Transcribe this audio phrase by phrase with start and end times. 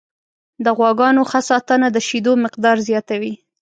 [0.65, 3.33] د غواګانو ښه ساتنه د شیدو مقدار زیاتوي.